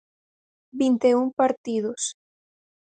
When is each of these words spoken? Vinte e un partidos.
Vinte 0.79 1.07
e 1.11 1.15
un 1.23 1.27
partidos. 1.39 2.01